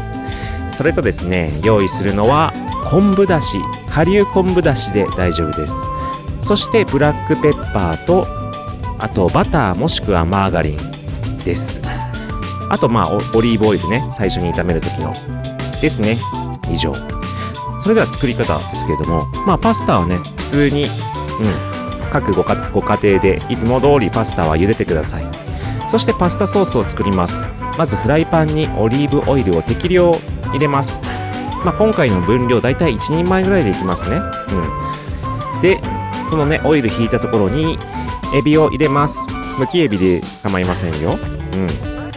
[0.69, 2.53] それとですね用意するのは
[2.85, 3.59] 昆布だし。
[3.91, 5.75] 顆粒昆布だしで大丈夫です。
[6.39, 8.29] そしてブラックペッパーと
[9.01, 11.81] あとバターもしくはマーガリンです。
[12.71, 15.13] あとまあオオリーブオイルね最初に炒める時の。
[15.81, 16.17] ですね。
[16.71, 16.95] 以上。
[17.81, 19.27] それでは作り方ですけれども。
[19.45, 21.74] まあパスタはね普通にうん
[22.15, 25.25] 各ご家庭でいつも通りパスタは茹でてください。
[25.89, 27.45] そしてパスタソースを作ります。
[27.77, 30.13] まずフライパンにオリーブオイルを適量
[30.53, 31.01] 入れます。
[31.65, 34.21] まあ、今回の分量だいたい1人前ぐらいでいきますね。
[35.55, 35.61] うん。
[35.61, 35.81] で
[36.23, 37.79] そのねオイル引いたところに
[38.33, 39.27] エビを入れます。
[39.59, 41.19] むきエビで構いませんよ。
[41.55, 41.69] うん。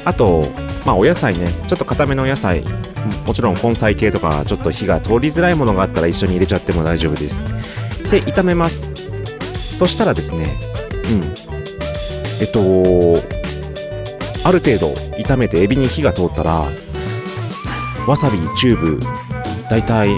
[0.06, 0.48] あと
[0.86, 1.48] まあお野菜ね。
[1.68, 2.64] ちょっと固めのお野菜。
[3.26, 7.46] もちろん根菜系とかちょっと火が通りづらいものがあったら一緒に入れちゃっても大丈夫です。
[8.12, 9.17] で炒めます。
[9.78, 10.48] そしたらですね
[11.06, 11.24] うん。
[12.42, 12.60] えっと
[14.44, 16.66] ある程度炒めてエビに火が通ったら
[18.08, 19.00] わさびチューブ
[19.70, 20.10] だいたい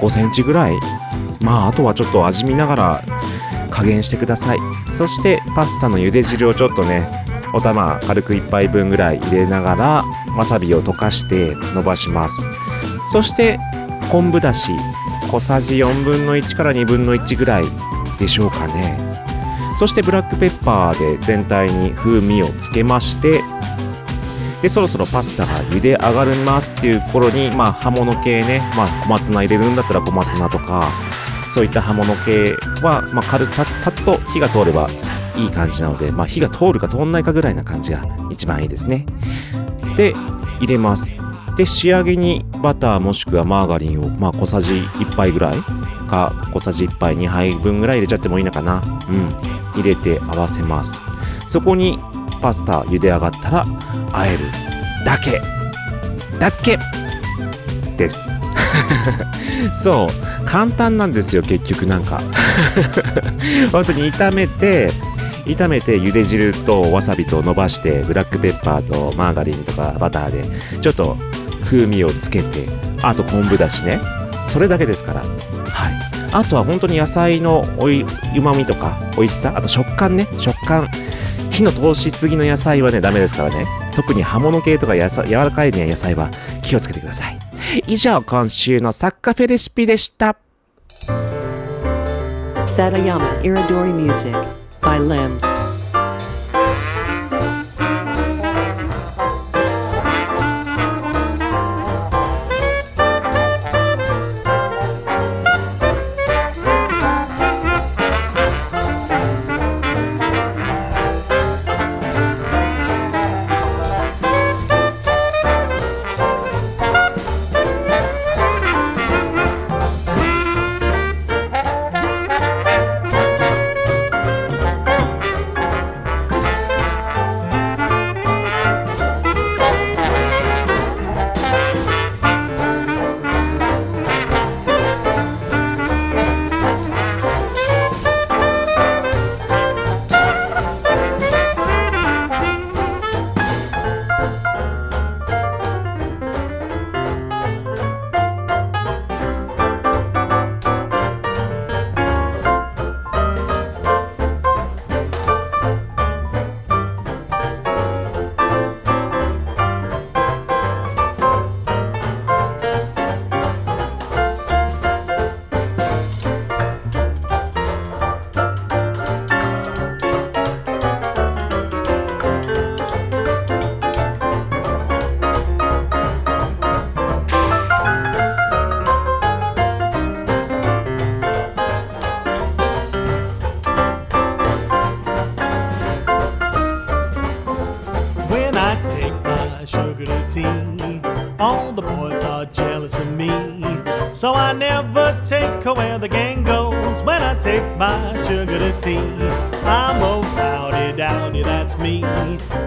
[0.00, 0.74] 5センチぐらい。
[1.40, 3.04] まああとはちょっと味見ながら
[3.70, 4.58] 加減してください。
[4.92, 7.08] そしてパスタの茹で汁をちょっとね
[7.52, 10.04] お玉軽く1杯分ぐらい入れながら
[10.36, 12.42] わさびを溶かして伸ばします。
[13.12, 13.60] そして
[14.10, 14.72] 昆布だし
[15.30, 17.64] 小さじ4分の1から2分の1ぐらい
[18.18, 19.14] でしょうかね。
[19.76, 23.42] そしてブラックペッパーで全体に風味をつけまして
[24.62, 30.88] でそろそろパスタが茹で上がりますっていう頃にまあ葉物系ねまあ小松菜入れるんだったら小松菜とか
[31.50, 32.52] そういった葉物系
[32.82, 34.88] は、まあ、軽ささっと火が通れば
[35.36, 39.04] いい感じなので、まあ、火が通るか通んないかぐらいな感じが一番いいですね。
[39.96, 40.12] で
[40.60, 41.12] 入れます。
[41.56, 45.58] で仕上げにバターもしくはマーガリンを、まあ、小さじ1杯ぐらい
[46.08, 48.82] か小さじ1杯2杯分ぐらい入れちゃってもいいのかな。
[49.10, 49.54] うん。
[49.74, 51.02] 入れて合わせます。
[51.48, 51.98] そこに
[52.40, 53.66] パスタ茹で上がったら
[54.12, 54.38] 和える
[55.04, 55.40] だけ。
[56.38, 56.78] だけ。
[57.96, 58.28] です。
[59.72, 60.44] そう。
[60.46, 62.20] 簡単なんですよ結局なんか。
[63.72, 64.90] 本当に炒めて
[65.46, 71.16] 炒めて茹で汁とわさびと伸ばしてブラックペッパーとマーガリンとかバターでちょっと
[71.74, 72.68] 風味をつけて
[73.02, 74.00] あと昆布だしね。
[74.44, 75.22] それだけですから。
[75.22, 75.94] はい。
[76.32, 79.52] あとは本当に野菜のうまみとか美味しさ。
[79.56, 80.28] あと食感ね。
[80.38, 80.88] 食感。
[81.50, 83.66] 火の通しすぎの野菜はねダメですからね。
[83.94, 86.30] 特に葉物系とか野菜柔らかいね野菜は
[86.62, 87.38] 気をつけてください。
[87.86, 90.36] 以上今週のサッカフェレシピでした。
[92.66, 94.36] Satayama Iridori Music
[94.80, 95.40] by Limbs.「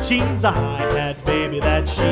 [0.08, 2.08] She's a high hat baby, that she.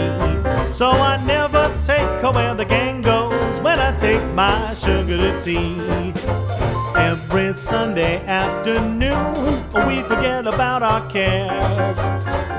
[0.69, 5.39] So I never take her where the gang goes when I take my sugar to
[5.39, 5.79] tea.
[6.97, 9.33] Every Sunday afternoon,
[9.87, 11.97] we forget about our cares.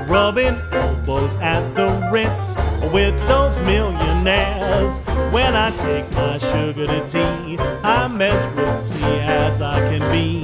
[0.09, 2.55] Rubbing elbows at the Ritz
[2.91, 4.97] with those millionaires.
[5.31, 10.43] When I take my sugar to tea, I'm as ritzy as I can be.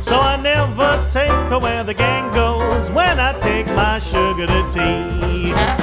[0.00, 2.51] So I never take her where the gang goes
[4.46, 5.81] sugar to tea.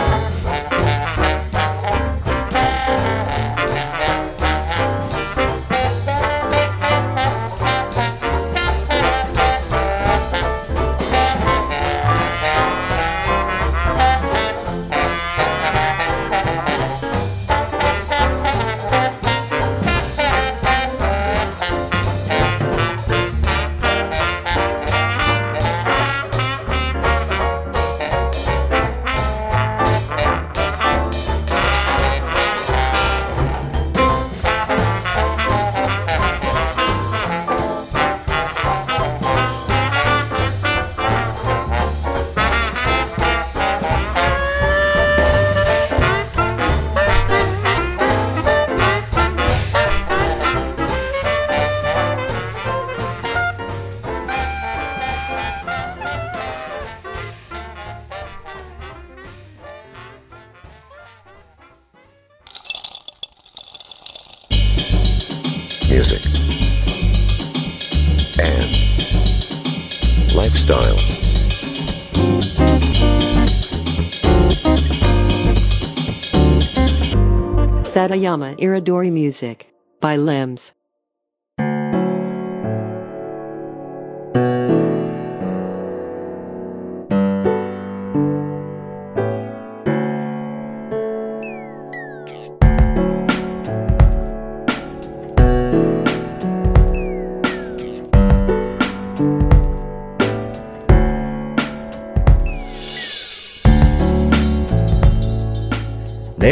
[78.09, 80.71] Satayama Iridori Music by Lems.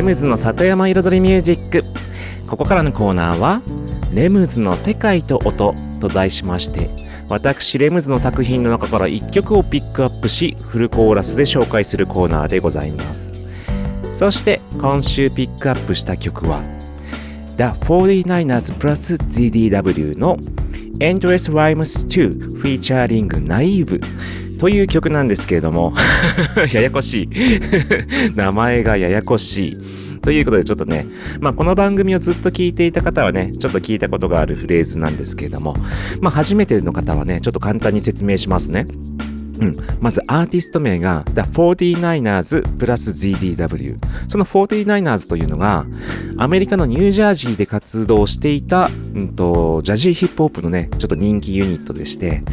[0.07, 1.83] ムズの里山彩りミュージック。
[2.47, 3.61] ここからのコーナーは
[4.15, 6.89] 「レムズの世界と音」と題しまして
[7.27, 13.33] 私レムズの作品の中から1曲をピックアップしフルコーラスで紹介するコーナーでございます。
[14.13, 16.63] そして今週ピックアップした曲は
[17.57, 20.37] The 49ers plus ZDW の
[20.99, 23.99] Endless Rhymes 2 featuring Naive
[24.57, 25.93] という曲なんですけれども
[26.73, 27.29] ややこしい。
[28.35, 29.77] 名前がややこしい。
[30.21, 31.05] ということでちょっとね、
[31.39, 35.75] まあこの番組をずっと聞いていた方はね、ちょっと聞いたことがあるフレーズなんですけれども、
[36.19, 38.87] まあ初めての方はね、ちょっと簡単に説明しますね。
[39.59, 43.97] うん、まずアーティスト名が The 49ers プラス ZDW
[44.27, 45.85] その 49ers というのが
[46.37, 52.43] アメリカのニュージャージーで活動していた、うん、とジャジーヒップホップのねちょっと人気ユニットでして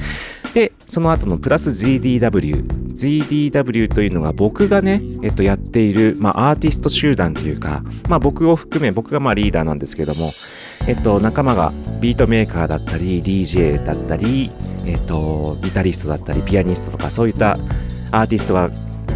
[0.54, 10.30] でその後のプラス ZDW ZDW というのが僕がね、えっと、やっている、まあ、アーティスト集団というか、まあ、僕を含め僕がまあリーダーなんですけども
[10.86, 14.50] えっと、仲間がビートメーカーだったり DJ だったり、
[14.84, 17.52] えっと、ギタリストだったりピアニストとかそういった
[18.10, 18.70] アーティストが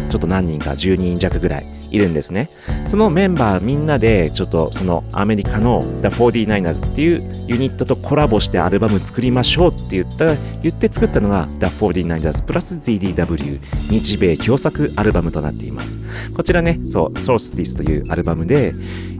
[0.09, 2.49] ちょっと何人か10人弱ぐらいいるんですね。
[2.85, 13.59] そのメンバーみんなでちょっとそのアメリカの The 49ers っていうユニットとコラボしてアルバム作りましょうって言った言って作ったのが The 49ers プラス ZDW
[13.89, 15.99] 日米共作アルバムとなっています。
[16.35, 18.73] こちらねそう Solstice というアルバムで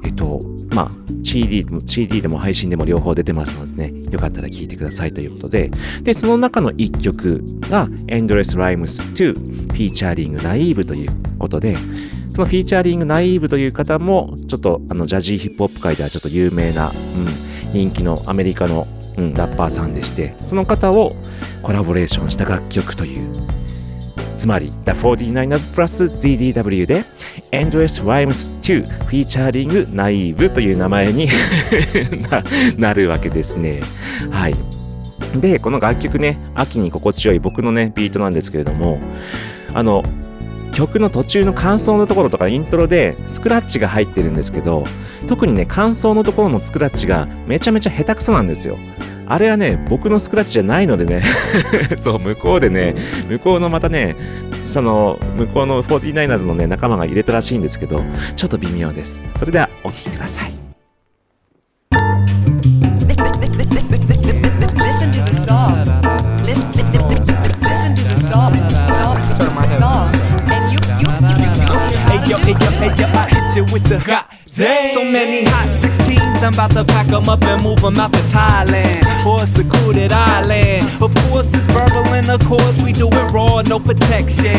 [0.03, 0.41] えっと
[0.73, 5.71] まあ CD, CD でも配信でも両方出てますのでね、よかったら聴いてくださいということで、
[6.03, 11.75] で、その中の一曲が Endless Rhymes 2 Featuring Naive ということで、
[12.33, 21.15] そのフィーチャーリングナイーブという方も、ちょっとあのジャジーヒップホップ界ではちょっと有名な、うん、人気のアメリカの、うん、ラッパーさんでして、その方を
[21.63, 23.29] コラボレーションした楽曲という、
[24.37, 27.03] つまり The 49ers plus ZDW で
[27.51, 31.27] Endless Rhymes 2 Featuring Naive という名前に
[32.31, 32.43] な
[32.77, 33.81] なるわけですね。
[34.29, 34.55] はい。
[35.35, 38.99] で、この楽曲ね、秋に心地よい僕のね、ビートなんですけれども、
[39.73, 40.03] あの、
[40.79, 44.85] 曲の途中の感想のところとかイントロでスクラッチが入ってるんですけど
[45.27, 48.77] 特にね感想のところのスクラッチがめちゃめちゃ下手くそなんですよ。
[49.27, 51.21] あれはね僕のスクラッチじゃないのでね。
[51.99, 52.95] そう向こうでね
[53.27, 54.15] 向こうのまたね
[54.71, 58.01] その向こうの 49ers のね仲間が入れたらしいんですけど
[58.37, 59.21] ちょっと微妙です。
[59.35, 60.53] それではお聴きください。
[64.77, 66.08] Listen to the song.
[72.89, 76.83] and yeah, I hit you with the hot so many hot 16s, I'm about to
[76.83, 80.85] pack them up and move them out to Thailand or a secluded island.
[81.01, 84.57] Of course, it's verbal and of course we do it raw, no protection.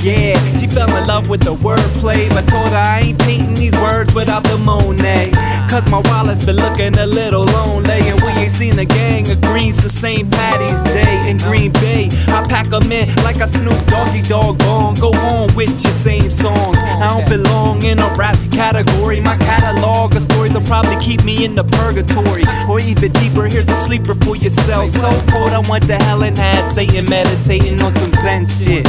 [0.00, 3.74] Yeah, she fell in love with the wordplay, but told her I ain't painting these
[3.76, 5.32] words without the Monet.
[5.70, 9.40] Cause my wallet's been looking a little lonely, and we ain't seen a gang of
[9.40, 10.30] greens since St.
[10.30, 12.08] Patty's Day in Green Bay.
[12.28, 14.94] I pack 'em in like a Snoop Doggy Dog gone.
[14.96, 16.78] Go on with your same songs.
[16.82, 19.20] I don't belong in a rap category.
[19.20, 22.44] My catalog of stories will probably keep me in the purgatory.
[22.68, 24.90] Or even deeper, here's a sleeper for yourself.
[24.90, 28.86] So cold, I went to hell and had Satan meditating on some Zen shit.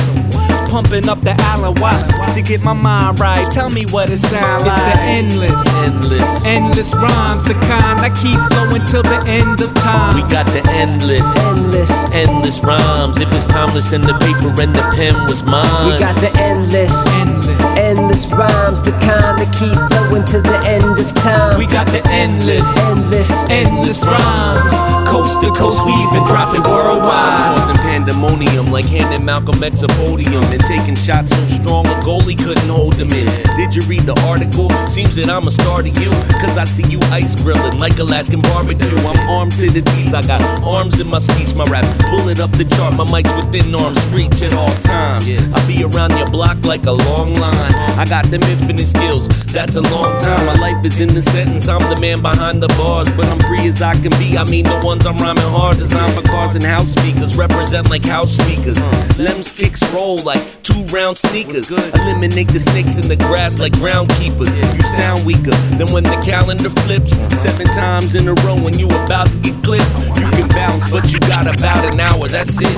[0.70, 3.44] Pumping up the Allen Watts to get my mind right.
[3.52, 4.72] Tell me what it sounds like.
[4.72, 6.46] It's the endless, Endless.
[6.46, 10.16] endless rhymes, the kind that keep flowing till the end of time.
[10.16, 12.06] We got the endless, endless.
[12.16, 13.20] endless rhymes.
[13.20, 15.92] If it's timeless, then the paper and the pen was mine.
[15.92, 17.78] We got the endless, endless.
[17.78, 21.58] endless rhymes, the kind that keep flowing to the end of time.
[21.58, 25.08] we got the endless, endless, endless rhymes.
[25.08, 25.80] coast to coast.
[25.86, 27.56] We even dropping worldwide.
[27.56, 32.36] Causing pandemonium like handing Malcolm X a podium and taking shots so strong a goalie
[32.38, 33.32] couldn't hold them in.
[33.56, 34.68] Did you read the article?
[34.92, 36.12] Seems that I'm a star to you.
[36.44, 39.00] Cause I see you ice grilling like Alaskan barbecue.
[39.08, 40.14] I'm armed to the teeth.
[40.14, 41.56] I got arms in my speech.
[41.56, 42.96] My rap bullet up the chart.
[42.96, 45.32] My mic's within arm's reach at all times.
[45.56, 47.72] I'll be around your block like a long line.
[47.96, 49.30] I got them infinite skills.
[49.56, 50.46] That's a long time.
[50.46, 51.68] My life is in the sentence.
[51.68, 54.38] I'm the man behind the bars, but I'm free as I can be.
[54.38, 55.78] I mean the ones I'm rhyming hard.
[55.78, 57.36] Designed for cars and house speakers.
[57.36, 58.78] Represent like house speakers.
[59.18, 61.72] Lems kicks roll like two round sneakers.
[61.72, 64.56] Eliminate the snakes in the grass like groundkeepers.
[64.76, 67.12] You sound weaker than when the calendar flips.
[67.38, 69.90] Seven times in a row when you about to get clipped.
[70.20, 72.28] You can bounce, but you got about an hour.
[72.28, 72.78] That's it.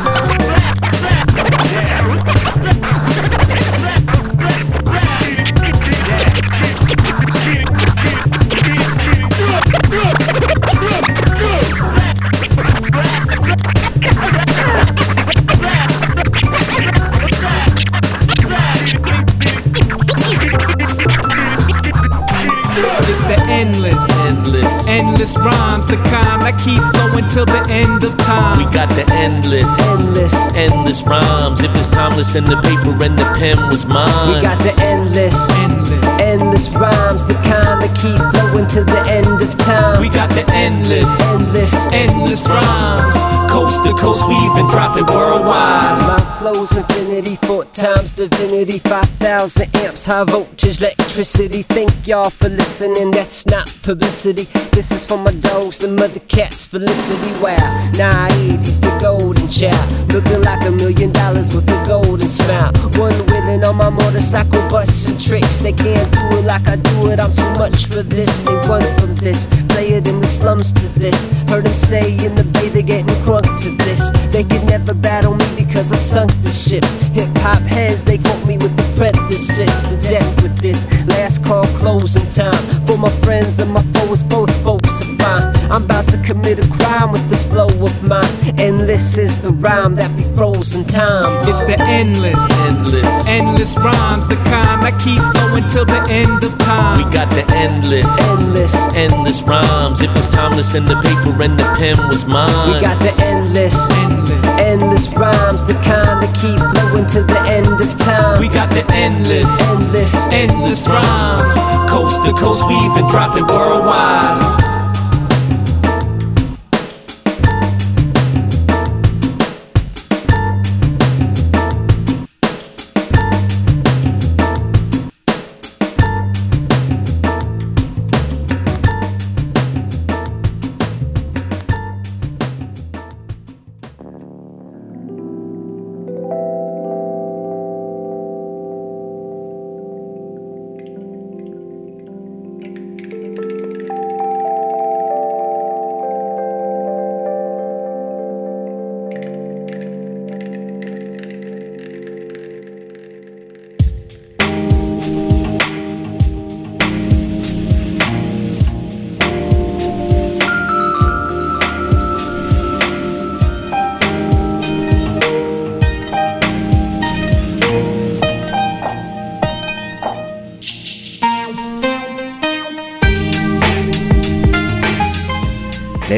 [23.63, 24.87] Endless, Endless.
[24.87, 28.57] endless rhymes, the kind that keep flowing till the end of time.
[28.59, 30.35] We got the endless, endless.
[30.55, 31.61] endless rhymes.
[31.63, 34.11] If it's timeless, then the paper and the pen was mine.
[34.27, 39.41] We got the endless, endless, endless rhymes, the kind that keep flowing to the end
[39.41, 40.01] of time.
[40.01, 43.51] We got the endless, endless, endless rhymes.
[43.51, 46.01] Coast to coast, we even drop it worldwide.
[46.01, 51.61] My flow's infinity, four times divinity, 5,000 amps, high voltage electricity.
[51.61, 54.45] Thank y'all for listening, that's not publicity.
[54.71, 57.31] This is for my dogs and mother cats, Felicity.
[57.39, 60.11] Wow, naive, he's the golden child.
[60.11, 62.71] Looking like a million dollars with a golden smile.
[62.97, 65.59] One wheeling on my motorcycle, busting tricks.
[65.59, 68.43] They can't do it like I do it, I'm too much for this.
[68.43, 71.25] They run from this, play it in the slums to this.
[71.49, 74.11] Heard them say in the bay they're getting crunk to this.
[74.31, 76.93] They could never battle me because I sunk the ships.
[77.13, 80.87] Hip hop heads, they quote me with the parenthesis to death with this.
[81.07, 84.23] Last call closing time for my friends and my foes.
[84.23, 85.53] Both folks are fine.
[85.71, 88.33] I'm about to commit a crime with this flow of mine.
[88.59, 91.41] And this is the rhyme that be frozen time.
[91.47, 92.39] It's the endless,
[92.69, 93.27] Endless.
[93.27, 96.97] endless rhymes, the kind that keep flowing till the end of time.
[96.97, 100.01] We got the endless, endless, endless rhymes.
[100.01, 102.49] If it's timeless, then the paper and the pen was mine.
[102.73, 107.79] We got the endless, endless, endless rhymes, the kind that keep flowing to the end
[107.79, 108.39] of time.
[108.41, 111.55] We got the endless, endless, endless rhymes.
[111.89, 114.72] Coast to coast, we even drop it worldwide.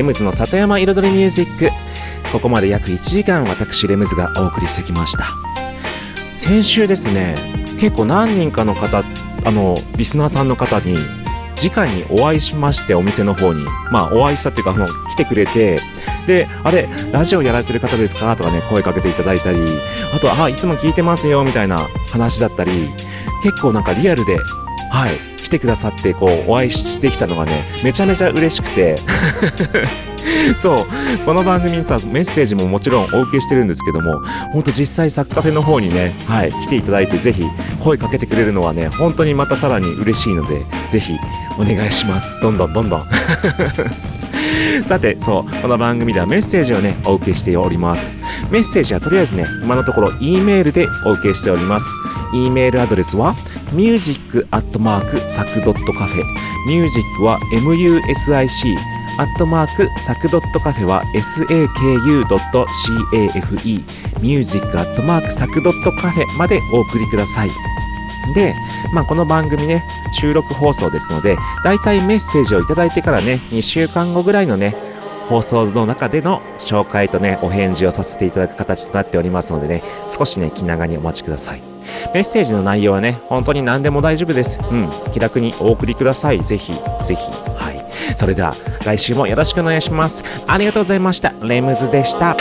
[0.05, 1.69] ムズの里山彩りミュージック。
[2.31, 5.25] ここまで約1時間私レムズがお送りしてきました。
[6.35, 7.35] 先週ですね
[7.79, 9.03] 結構何人かの方
[9.45, 10.97] あのリスナーさんの方に
[11.63, 13.65] 直にお会いしましてお店の方に。
[13.91, 15.79] まあお会いしたっていうかあの来てくれて。
[16.27, 18.35] であれラジオやられてる方ですか？
[18.35, 19.57] とかね声かけていただいたり。
[20.13, 22.89] あとあいつも聞いてますよみたいな話だったり。
[23.43, 24.37] 結構なんかリアルで
[24.91, 25.34] はい。
[25.45, 28.97] 来てくださってこうお会いしてきたのがねめちゃめちゃ嬉しくて。
[30.55, 30.85] そう。
[31.23, 34.21] この番組にさメッセージももちろんお受けしてるんですけども
[34.51, 37.43] 本当実際サッカフェの方にねはい来ていただいてぜひ
[37.79, 41.13] 声かけてくれるのはね本当にまたさらに嬉しいのでぜひ
[41.59, 42.39] お願いします。
[42.41, 43.03] どんどんどんどん。
[44.83, 45.61] さてそう。
[45.61, 48.13] この番組ではメッセージをねお受けしております。
[48.51, 51.91] メッセージはとりあえずね今のところ E メールでお受けしております。
[52.33, 53.35] E メールアドレスは
[53.73, 54.45] music.sac.cafe
[56.67, 58.75] ミュージックは MUSIC
[59.17, 62.25] アットマークサクドットカフェは saku.cafe
[64.21, 67.49] ミュージックアットマークサクドットカフェまでお送りください。
[68.33, 68.55] で、
[68.91, 74.75] まあ、この番組ね収録放送ですのでだいたいメッセージをいただいてからね2週間後ぐらいのね
[75.29, 81.61] 放送の中での紹介とねお返事をさせていただく形となっておりますのでね少しね気長にお待ちください。
[82.13, 84.59] メッセージの内容はね本当に何でも大丈夫です。
[84.59, 86.41] うん気楽にお送りください。
[86.43, 86.73] ぜひ
[87.03, 87.31] ぜひ。
[87.55, 87.85] はい。
[88.17, 88.53] それでは
[88.83, 90.23] 来週もよろしくお願いします。
[90.47, 91.33] ありがとうございました。
[91.41, 92.35] レムズでした。